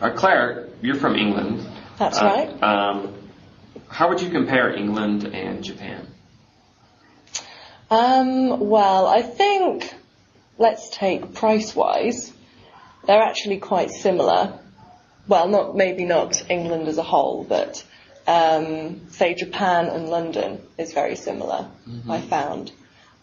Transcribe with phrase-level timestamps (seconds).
[0.00, 1.66] Uh, Clare, you're from England.
[1.98, 2.62] That's Uh, right.
[2.62, 3.14] Um,
[3.88, 6.06] how would you compare England and Japan?
[7.90, 9.94] Um, well, I think
[10.58, 12.32] let's take price-wise.
[13.06, 14.58] They're actually quite similar.
[15.28, 17.84] Well, not maybe not England as a whole, but
[18.26, 21.68] um, say Japan and London is very similar.
[22.08, 22.72] I found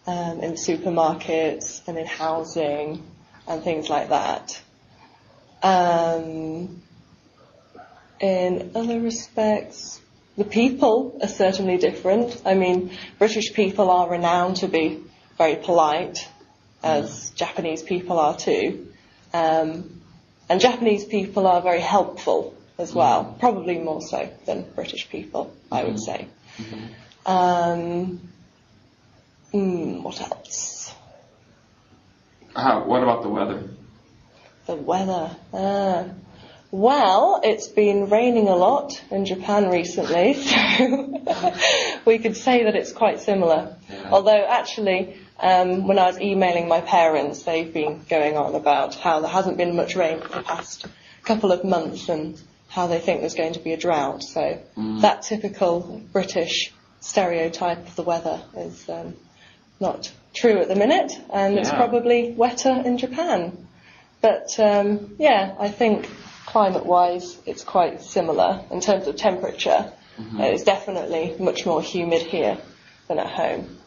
[0.08, 3.04] um, in supermarkets and in housing
[3.48, 4.62] and things like that.
[5.64, 6.82] Um,
[8.20, 10.02] in other respects,
[10.38, 12.42] the people are certainly different.
[12.46, 15.04] I mean, British people are renowned to be
[15.38, 16.28] very polite,
[16.84, 18.88] as Japanese people are too.
[19.34, 20.02] Um,
[20.50, 25.84] and Japanese people are very helpful as well, probably more so than British people, I
[25.84, 26.28] would say.
[27.26, 28.30] Um,
[29.54, 30.94] mm, what else?
[32.56, 33.70] How, what about the weather?
[34.66, 35.36] The weather.
[35.54, 36.06] Ah.
[36.72, 41.54] Well, it's been raining a lot in Japan recently, so
[42.06, 43.76] we could say that it's quite similar.
[43.90, 44.10] Yeah.
[44.12, 49.20] Although actually, um, when I was emailing my parents, they've been going on about how
[49.20, 50.88] there hasn't been much rain for the past
[51.24, 54.24] couple of months and how they think there's going to be a drought.
[54.24, 54.60] So
[55.02, 59.16] that typical British stereotype of the weather is um,
[59.80, 63.68] not true at the minute, and it's probably wetter in Japan.
[64.24, 66.10] But um, yeah, I think
[66.46, 69.92] climate-wise, it's quite similar in terms of temperature.
[70.18, 72.58] Uh, It's definitely much more humid here
[73.10, 73.78] than at home.